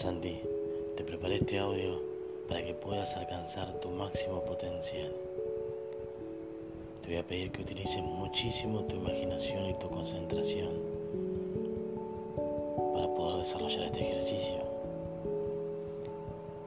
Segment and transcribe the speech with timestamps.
[0.00, 0.40] Santi,
[0.96, 2.00] te preparé este audio
[2.48, 5.14] para que puedas alcanzar tu máximo potencial.
[7.02, 10.72] Te voy a pedir que utilices muchísimo tu imaginación y tu concentración
[12.94, 14.56] para poder desarrollar este ejercicio.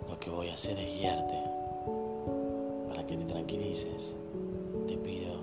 [0.07, 1.39] Lo que voy a hacer es guiarte
[2.87, 4.15] para que te tranquilices.
[4.87, 5.37] Te pido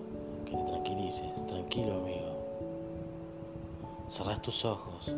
[0.44, 2.36] que te tranquilices, tranquilo amigo.
[4.08, 5.12] Cerrás tus ojos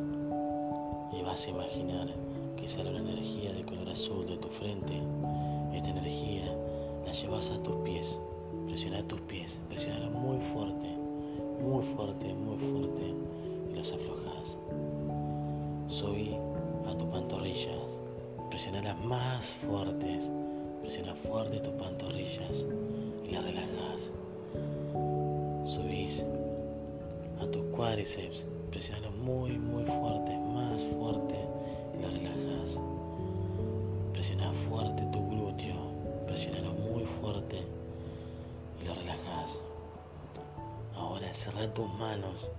[1.12, 2.31] y vas a imaginar
[2.62, 5.02] que sale una energía de color azul de tu frente.
[5.74, 6.44] Esta energía
[7.04, 8.20] la llevas a tus pies.
[8.68, 10.86] Presiona tus pies, presiona muy fuerte,
[11.60, 13.14] muy fuerte, muy fuerte
[13.68, 14.58] y los aflojas.
[15.88, 16.36] Subí
[16.86, 18.00] a tus pantorrillas,
[18.48, 20.30] presiona las más fuertes,
[20.82, 22.64] presiona fuerte tus pantorrillas
[23.28, 24.12] y las relajas.
[25.64, 26.24] Subís
[27.40, 31.61] a tus cuádriceps, presiona muy, muy fuerte, más fuerte
[32.02, 32.80] lo relajas.
[34.12, 35.76] Presiona fuerte tu glúteo,
[36.26, 37.62] presionalo muy fuerte
[38.82, 39.62] y lo relajas.
[40.96, 42.50] Ahora cerra tus manos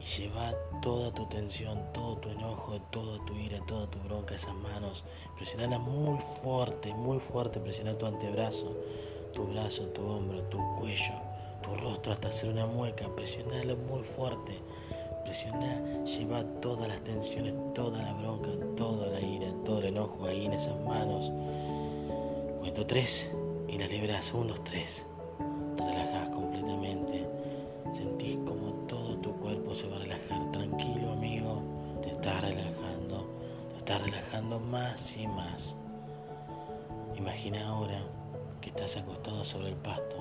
[0.00, 4.54] y lleva toda tu tensión, todo tu enojo, toda tu ira, toda tu bronca, esas
[4.54, 5.04] manos.
[5.36, 7.60] Presionala muy fuerte, muy fuerte.
[7.60, 8.74] Presiona tu antebrazo,
[9.34, 11.14] tu brazo, tu hombro, tu cuello,
[11.62, 13.08] tu rostro hasta hacer una mueca.
[13.14, 14.60] Presionalo muy fuerte.
[15.28, 20.46] Presiona, lleva todas las tensiones, toda la bronca, toda la ira, todo el enojo ahí
[20.46, 21.30] en esas manos.
[22.60, 23.30] Cuento tres
[23.68, 24.32] y la libras.
[24.32, 25.06] Un, dos, tres.
[25.76, 27.28] Te relajas completamente.
[27.92, 30.50] Sentís como todo tu cuerpo se va a relajar.
[30.52, 31.62] Tranquilo, amigo.
[32.00, 33.28] Te estás relajando.
[33.72, 35.76] Te estás relajando más y más.
[37.18, 38.02] Imagina ahora
[38.62, 40.16] que estás acostado sobre el pasto.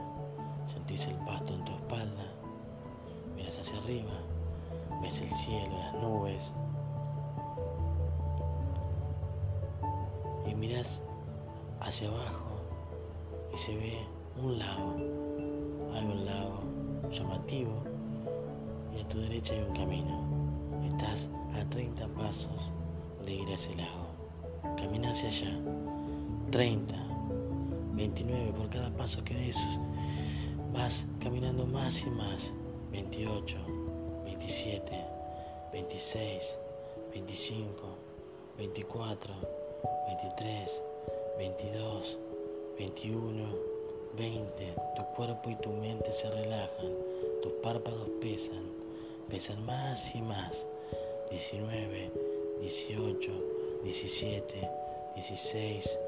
[0.65, 2.25] Sentís el pasto en tu espalda.
[3.37, 4.26] Miras hacia arriba
[5.01, 6.53] ves el cielo, las nubes
[10.49, 11.01] y miras
[11.81, 12.45] hacia abajo
[13.53, 13.99] y se ve
[14.41, 14.95] un lago.
[15.93, 16.59] Hay un lago
[17.11, 17.83] llamativo
[18.95, 20.27] y a tu derecha hay un camino.
[20.85, 22.71] Estás a 30 pasos
[23.23, 24.07] de ir a ese lago.
[24.77, 25.59] Camina hacia allá.
[26.51, 26.95] 30,
[27.93, 29.57] 29 por cada paso que des.
[30.73, 32.53] Vas caminando más y más.
[32.91, 33.57] 28,
[34.37, 34.93] 27,
[35.73, 36.57] 26,
[37.11, 37.97] 25,
[38.57, 39.33] 24,
[40.07, 40.83] 23,
[41.39, 42.19] 22,
[42.77, 43.55] 21,
[44.15, 44.75] 20.
[44.95, 46.93] Tu cuerpo y tu mente se relajan,
[47.41, 48.63] tus párpados pesan,
[49.27, 50.67] pesan más y más.
[51.31, 52.11] 19,
[52.61, 53.31] 18,
[53.83, 54.69] 17,
[55.15, 55.99] 16,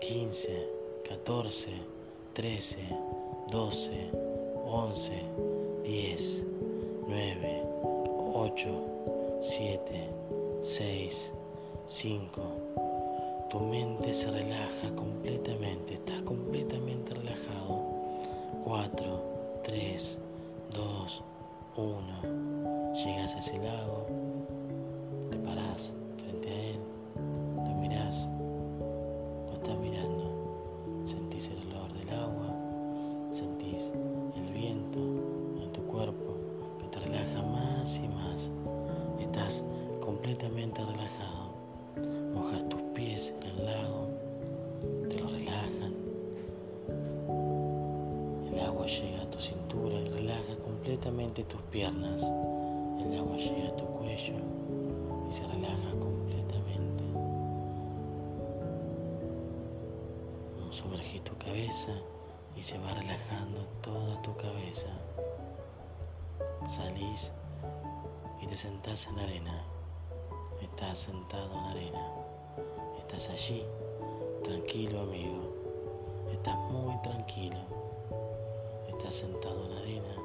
[0.00, 0.68] 15,
[1.08, 1.70] 14,
[2.34, 2.78] 13,
[3.50, 4.10] 12,
[4.66, 5.22] 11,
[5.84, 6.46] 10,
[7.08, 7.61] 9,
[8.34, 10.08] 8, 7,
[10.62, 11.32] 6,
[11.86, 12.42] 5.
[13.50, 17.82] Tu mente se relaja completamente, estás completamente relajado.
[18.64, 19.22] 4,
[19.64, 20.18] 3,
[20.70, 21.22] 2,
[21.76, 22.94] 1.
[22.94, 24.06] Llegas a ese lago,
[51.72, 52.22] piernas.
[53.00, 54.34] El agua llega a tu cuello
[55.26, 57.04] y se relaja completamente.
[60.70, 61.92] Sumergís tu cabeza
[62.56, 64.88] y se va relajando toda tu cabeza.
[66.66, 67.32] Salís
[68.42, 69.64] y te sentás en arena.
[70.60, 72.06] Estás sentado en arena.
[72.98, 73.64] Estás allí,
[74.44, 75.54] tranquilo amigo.
[76.32, 77.60] Estás muy tranquilo.
[78.88, 80.21] Estás sentado en arena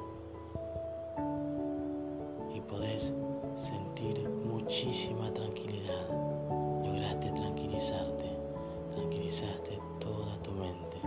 [3.58, 6.08] sentir muchísima tranquilidad.
[6.80, 8.30] Lograste tranquilizarte,
[8.92, 10.98] tranquilizaste toda tu mente.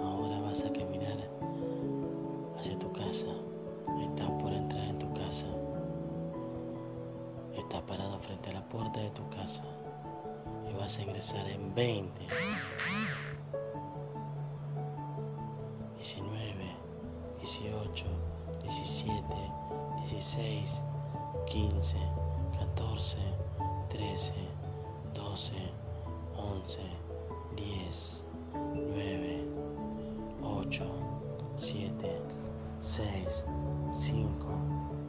[0.00, 1.18] Ahora vas a caminar
[2.56, 3.26] hacia tu casa.
[4.00, 5.46] Estás por entrar en tu casa.
[7.56, 9.64] Estás parado frente a la puerta de tu casa
[10.70, 12.26] y vas a ingresar en 20,
[15.96, 16.76] 19,
[17.40, 18.06] 18,
[18.62, 19.24] 17,
[19.98, 20.82] 16,
[21.50, 21.96] 15,
[22.60, 23.18] 14,
[23.88, 24.32] 13,
[25.14, 25.52] 12,
[26.36, 26.78] 11,
[27.56, 28.24] 10,
[28.54, 29.44] 9,
[30.44, 30.84] 8,
[31.56, 32.22] 7,
[32.80, 33.44] 6,
[33.92, 34.46] 5,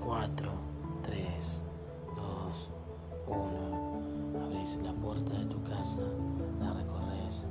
[0.04, 0.52] 4,
[1.04, 1.62] 3,
[2.16, 2.72] 2,
[3.28, 4.44] 1.
[4.44, 6.02] Abrís la puerta de tu casa,
[6.60, 7.48] la recorres,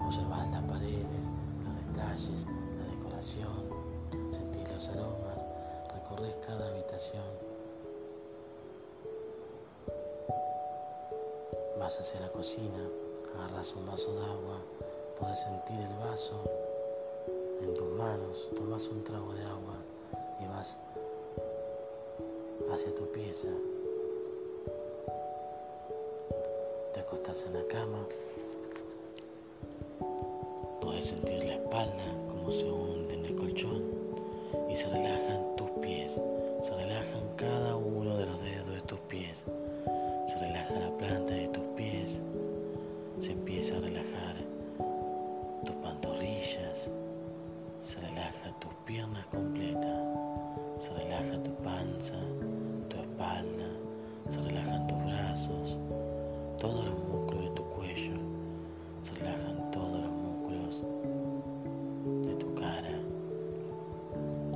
[0.00, 1.30] observas las paredes,
[1.62, 2.48] los detalles,
[2.80, 3.62] la decoración,
[4.30, 5.46] sentís los aromas,
[5.94, 7.47] recorres cada habitación
[11.78, 12.88] Vas hacia la cocina,
[13.36, 14.58] agarras un vaso de agua,
[15.18, 16.34] puedes sentir el vaso
[17.60, 19.74] en tus manos, tomas un trago de agua
[20.40, 20.76] y vas
[22.72, 23.48] hacia tu pieza.
[26.94, 28.04] Te acostás en la cama,
[30.80, 33.84] puedes sentir la espalda como se hunde en el colchón
[34.68, 36.20] y se relajan tus pies,
[36.62, 39.44] se relajan cada uno de los dedos de tus pies,
[40.28, 42.20] se relaja la planta de tus pies,
[43.16, 44.36] se empieza a relajar
[45.64, 46.90] tus pantorrillas,
[47.80, 50.04] se relaja tus piernas completas,
[50.76, 52.16] se relaja tu panza,
[52.90, 53.70] tu espalda,
[54.28, 55.78] se relajan tus brazos,
[56.58, 58.16] todos los músculos de tu cuello,
[59.00, 60.82] se relajan todos los músculos
[62.26, 63.00] de tu cara.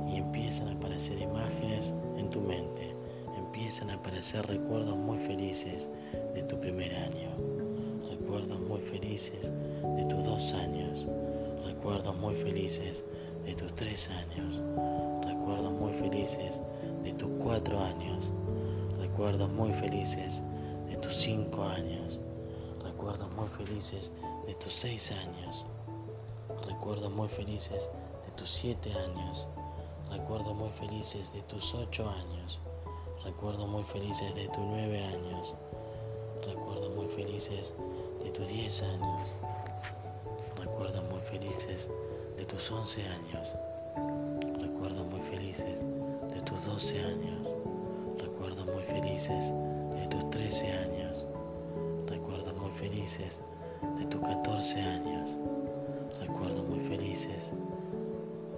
[0.07, 2.92] Y empiezan a aparecer imágenes en tu mente,
[3.53, 5.87] empiezan a aparecer recuerdos muy felices
[6.33, 7.29] de tu primer año,
[8.09, 9.53] recuerdos muy felices
[9.95, 11.05] de tus dos años,
[11.63, 13.05] recuerdos muy felices
[13.45, 14.59] de tus tres años,
[15.23, 16.63] recuerdos muy felices
[17.03, 18.33] de tus cuatro años,
[18.99, 20.41] recuerdos muy felices
[20.89, 22.21] de tus cinco años,
[22.83, 24.11] recuerdos muy felices
[24.47, 25.67] de tus seis años,
[26.67, 27.87] recuerdos muy felices
[28.25, 29.47] de tus siete años,
[30.09, 32.59] recuerdos muy felices de tus ocho años,
[33.23, 35.55] recuerdos muy felices de tus nueve años,
[36.45, 37.73] recuerdos muy felices
[38.23, 39.23] de tus diez años,
[40.57, 41.89] recuerdos muy felices
[42.35, 43.55] de tus 11 años,
[44.59, 45.85] recuerdos muy felices
[46.33, 47.47] de tus 12 años,
[48.19, 49.53] recuerdos muy felices
[49.91, 51.25] de tus 13 años,
[52.07, 53.41] recuerdos muy felices
[53.99, 55.29] de tus 14 años,
[56.19, 57.53] recuerdos muy felices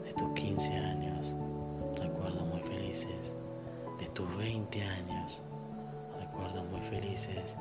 [0.03, 0.94] de tus 15 años,
[4.15, 5.43] tus 20 años,
[6.19, 7.55] recuerdos muy felices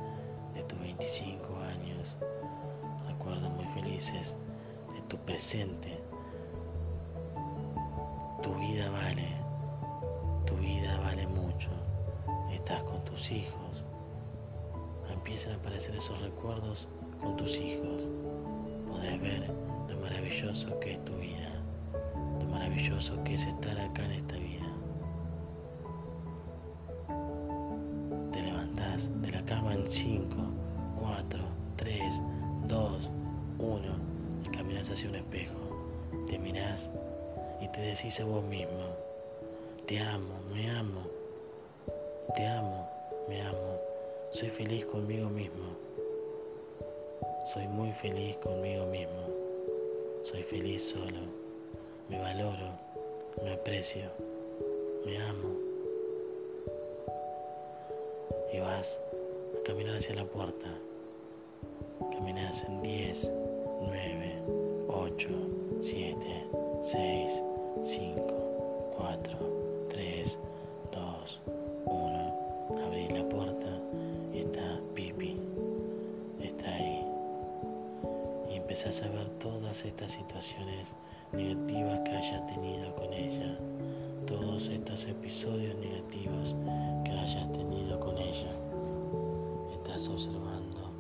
[0.55, 2.17] de tus 25 años,
[3.07, 4.39] recuerdos muy felices
[4.95, 6.03] de tu presente
[8.45, 9.27] tu vida vale,
[10.45, 11.71] tu vida vale mucho.
[12.53, 13.83] Estás con tus hijos.
[15.11, 16.87] Empiezan a aparecer esos recuerdos
[17.23, 18.03] con tus hijos.
[18.87, 19.51] Podés ver
[19.89, 21.59] lo maravilloso que es tu vida,
[22.39, 24.74] lo maravilloso que es estar acá en esta vida.
[29.23, 30.37] De la cama en 5,
[30.99, 31.41] 4,
[31.77, 32.23] 3,
[32.69, 33.11] 2,
[33.59, 33.81] 1
[34.45, 35.57] y caminas hacia un espejo.
[36.27, 36.91] Te mirás
[37.61, 38.97] y te decís a vos mismo,
[39.87, 41.03] te amo, me amo,
[42.35, 42.89] te amo,
[43.29, 43.81] me amo,
[44.31, 45.77] soy feliz conmigo mismo,
[47.53, 49.29] soy muy feliz conmigo mismo,
[50.23, 51.21] soy feliz solo,
[52.09, 52.79] me valoro,
[53.43, 54.11] me aprecio,
[55.05, 55.64] me amo.
[58.55, 59.01] Y vas
[59.59, 60.69] a caminar hacia la puerta.
[62.13, 63.33] Caminas en 10,
[63.81, 64.43] 9,
[64.87, 65.29] 8,
[65.81, 66.47] 7,
[66.81, 67.43] 6,
[67.83, 69.39] 5, 4,
[69.89, 70.39] 3,
[70.93, 71.41] 2,
[71.87, 72.87] 1.
[72.87, 73.67] Abrí la puerta
[74.33, 75.37] y está Pipi.
[76.41, 77.05] Está ahí.
[78.53, 80.95] Y empezás a ver todas estas situaciones
[81.33, 83.59] negativas que hayas tenido con ella.
[84.27, 86.57] Todos estos episodios negativos
[87.05, 88.57] que hayas tenido con ella.
[89.75, 90.91] Estás observando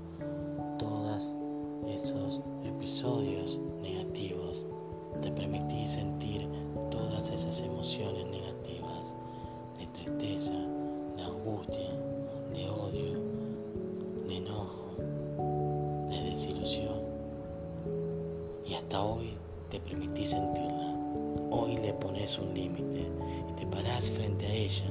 [0.78, 1.34] todos
[1.88, 4.66] esos episodios negativos.
[5.22, 6.46] Te permitís sentir
[6.90, 9.14] todas esas emociones negativas
[9.78, 10.54] de tristeza,
[11.16, 11.90] de angustia,
[12.52, 13.20] de odio,
[14.28, 14.96] de enojo,
[16.10, 17.00] de desilusión.
[18.66, 19.38] Y hasta hoy
[19.70, 20.34] te permitís
[21.64, 21.82] sentirla.
[21.82, 23.08] Hoy le pones un límite
[23.48, 24.86] y te parás frente a ella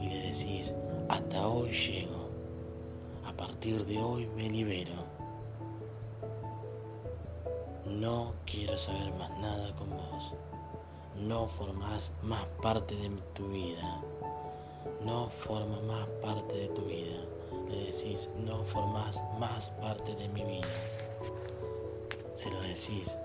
[0.00, 0.74] y le decís,
[1.08, 2.28] hasta hoy llego.
[3.24, 5.04] A partir de hoy me libero.
[7.86, 10.34] No quiero saber más nada con vos
[11.16, 14.00] no formas más parte de tu vida.
[15.04, 17.20] No forma más parte de tu vida.
[17.68, 20.68] Le decís, no formas más parte de mi vida.
[22.34, 23.16] Se lo decís,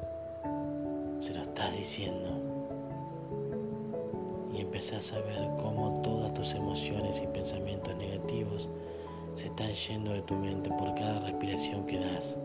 [1.27, 2.29] se lo estás diciendo.
[4.53, 8.69] Y empezás a ver cómo todas tus emociones y pensamientos negativos
[9.33, 12.37] se están yendo de tu mente por cada respiración que das.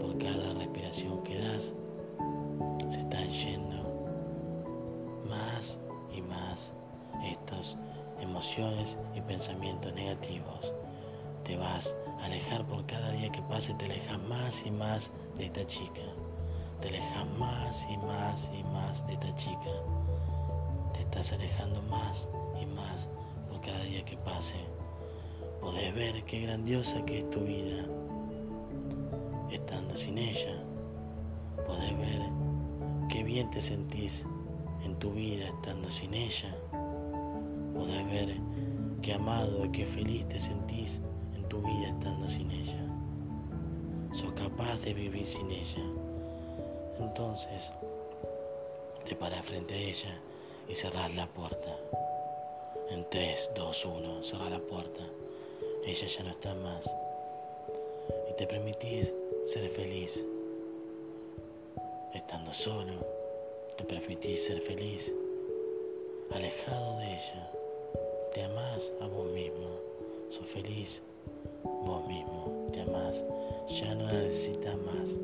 [0.00, 1.74] Por cada respiración que das,
[2.88, 3.76] se están yendo
[5.28, 5.78] más
[6.10, 6.72] y más
[7.30, 7.76] estas
[8.22, 10.72] emociones y pensamientos negativos.
[11.44, 15.44] Te vas a alejar por cada día que pase, te alejas más y más de
[15.44, 16.02] esta chica.
[16.84, 19.70] Te alejas más y más y más de esta chica.
[20.92, 22.28] Te estás alejando más
[22.60, 23.08] y más
[23.48, 24.56] por cada día que pase.
[25.62, 27.86] Podés ver qué grandiosa que es tu vida
[29.50, 30.62] estando sin ella.
[31.66, 32.20] Podés ver
[33.08, 34.26] qué bien te sentís
[34.84, 36.54] en tu vida estando sin ella.
[37.72, 38.36] Podés ver
[39.00, 41.00] qué amado y qué feliz te sentís
[41.34, 42.86] en tu vida estando sin ella.
[44.10, 45.82] Sos capaz de vivir sin ella.
[46.98, 47.72] Entonces,
[49.04, 50.20] te paras frente a ella
[50.68, 51.76] y cerrás la puerta.
[52.90, 55.02] En 3, 2, 1, cerrás la puerta.
[55.84, 56.94] Ella ya no está más.
[58.30, 59.12] Y te permitís
[59.44, 60.24] ser feliz.
[62.14, 62.94] Estando solo,
[63.76, 65.12] te permitís ser feliz.
[66.30, 67.50] Alejado de ella.
[68.32, 69.68] Te amás a vos mismo.
[70.28, 71.02] Sos feliz
[71.62, 72.68] vos mismo.
[72.72, 73.24] Te amás.
[73.68, 75.18] Ya no la necesitas más.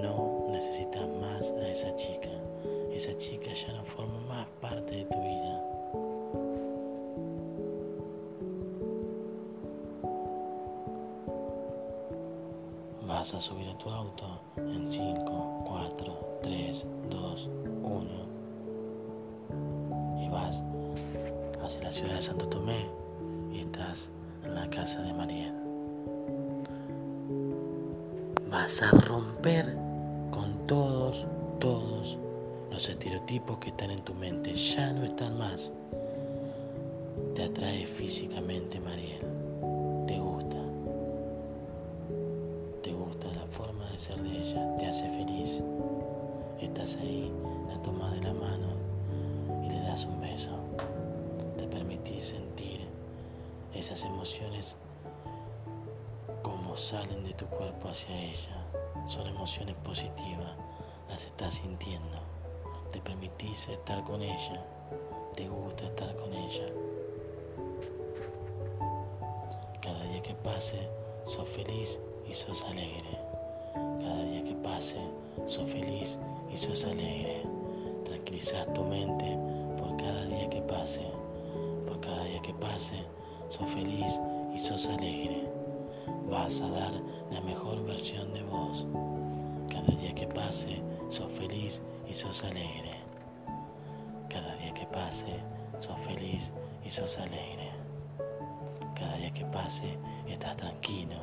[0.00, 2.30] No necesitas más a esa chica.
[2.92, 5.62] Esa chica ya no forma más parte de tu vida.
[13.06, 17.50] Vas a subir a tu auto en 5, 4, 3, 2,
[17.82, 18.04] 1
[20.20, 20.62] y vas
[21.62, 22.86] hacia la ciudad de Santo Tomé
[23.52, 24.10] y estás
[24.44, 25.54] en la casa de Mariel.
[28.50, 29.93] Vas a romper
[30.34, 31.26] con todos,
[31.60, 32.18] todos
[32.70, 34.52] los estereotipos que están en tu mente.
[34.52, 35.72] Ya no están más.
[37.36, 39.20] Te atrae físicamente Mariel.
[40.08, 40.56] Te gusta.
[42.82, 44.76] Te gusta la forma de ser de ella.
[44.76, 45.62] Te hace feliz.
[46.60, 47.32] Estás ahí,
[47.68, 48.68] la tomas de la mano
[49.64, 50.50] y le das un beso.
[51.58, 52.80] Te permitís sentir
[53.72, 54.76] esas emociones
[56.42, 58.63] como salen de tu cuerpo hacia ella.
[59.06, 60.56] Son emociones positivas,
[61.10, 62.18] las estás sintiendo.
[62.90, 64.64] Te permitís estar con ella,
[65.36, 66.66] te gusta estar con ella.
[69.82, 70.88] Cada día que pase,
[71.24, 73.18] sos feliz y sos alegre.
[73.74, 74.98] Cada día que pase,
[75.44, 76.18] sos feliz
[76.50, 77.42] y sos alegre.
[78.06, 79.36] Tranquilizás tu mente
[79.76, 81.10] por cada día que pase.
[81.86, 83.04] Por cada día que pase,
[83.48, 84.18] sos feliz
[84.54, 85.53] y sos alegre.
[86.30, 86.92] Vas a dar
[87.30, 88.86] la mejor versión de vos.
[89.70, 93.00] Cada día que pase, sos feliz y sos alegre.
[94.28, 95.40] Cada día que pase,
[95.78, 96.52] sos feliz
[96.84, 97.70] y sos alegre.
[98.94, 101.18] Cada día que pase, estás tranquilo.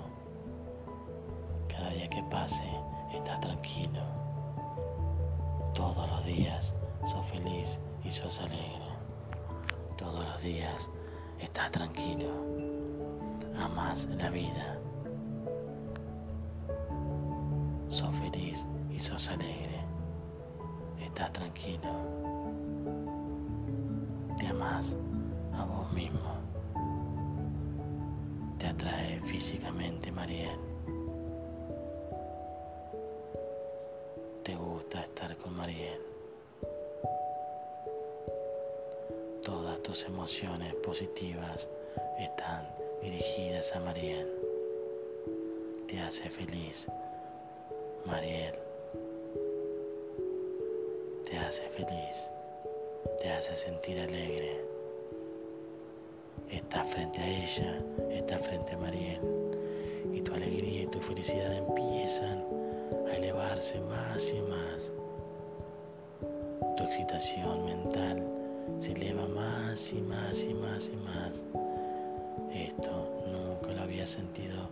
[1.68, 2.66] Cada día que pase,
[3.14, 4.02] estás tranquilo.
[5.74, 8.92] Todos los días, sos feliz y sos alegre.
[9.98, 10.92] Todos los días,
[11.40, 12.30] estás tranquilo,
[13.62, 14.80] amas la vida,
[17.90, 19.80] sos feliz y sos alegre,
[21.00, 21.92] estás tranquilo,
[24.40, 24.98] te amas
[25.54, 26.36] a vos mismo,
[28.58, 30.58] te atrae físicamente Mariel,
[34.44, 36.02] te gusta estar con Mariel.
[39.44, 41.70] Todas tus emociones positivas
[42.20, 42.68] están
[43.02, 44.28] dirigidas a Mariel.
[45.88, 46.88] Te hace feliz,
[48.06, 48.54] Mariel.
[51.24, 52.30] Te hace feliz,
[53.22, 54.64] te hace sentir alegre.
[56.50, 59.22] Estás frente a ella, estás frente a Mariel.
[60.14, 62.44] Y tu alegría y tu felicidad empiezan
[63.08, 64.94] a elevarse más y más.
[66.78, 68.24] Tu excitación mental
[68.80, 71.44] se eleva más y más y más y más.
[72.54, 74.70] Esto nunca lo había sentido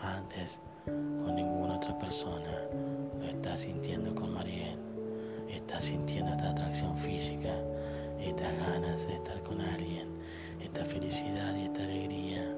[0.00, 2.62] antes con ninguna otra persona.
[3.20, 4.76] Lo estás sintiendo con Mariel.
[5.48, 7.54] Estás sintiendo esta atracción física,
[8.20, 10.08] estas ganas de estar con alguien,
[10.60, 12.56] esta felicidad y esta alegría.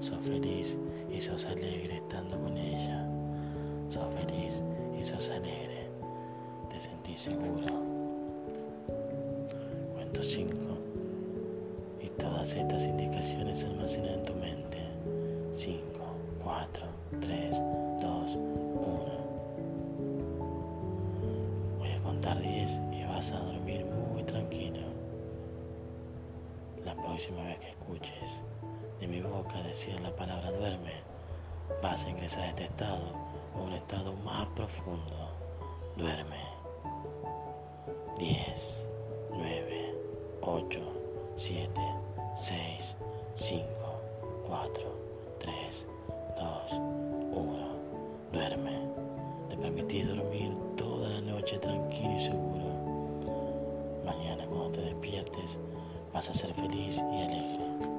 [0.00, 0.78] Sos feliz
[1.10, 3.06] y sos alegre estando con ella.
[3.88, 4.62] Sos feliz
[4.98, 5.88] y sos alegre.
[6.70, 7.86] Te sentís seguro.
[10.22, 10.75] 5
[12.46, 14.78] todas estas indicaciones se almacenan en tu mente.
[15.50, 15.82] 5,
[16.44, 16.86] 4,
[17.20, 17.64] 3,
[18.00, 18.40] 2, 1.
[21.78, 24.78] Voy a contar 10 y vas a dormir muy tranquilo.
[26.84, 28.44] La próxima vez que escuches
[29.00, 30.92] de mi boca decir la palabra duerme,
[31.82, 33.10] vas a ingresar a este estado
[33.56, 35.32] o un estado más profundo.
[35.96, 36.38] Duerme.
[38.18, 38.88] 10,
[39.32, 39.94] 9,
[40.42, 40.80] 8,
[41.34, 42.05] 7,
[42.36, 42.98] 6,
[43.32, 43.64] 5,
[44.46, 44.84] 4,
[45.38, 45.88] 3,
[46.36, 46.72] 2,
[47.32, 47.56] 1.
[48.30, 48.78] Duerme.
[49.48, 54.02] Te permitís dormir toda la noche tranquilo y seguro.
[54.04, 55.58] Mañana cuando te despiertes
[56.12, 57.95] vas a ser feliz y alegre.